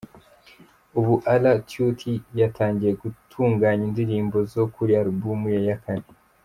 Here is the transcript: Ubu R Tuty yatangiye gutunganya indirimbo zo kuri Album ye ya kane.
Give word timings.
Ubu 0.99 1.13
R 1.41 1.43
Tuty 1.69 2.13
yatangiye 2.39 2.91
gutunganya 3.01 3.83
indirimbo 3.89 4.37
zo 4.53 4.63
kuri 4.73 4.91
Album 5.01 5.39
ye 5.53 5.59
ya 5.69 5.77
kane. 5.83 6.09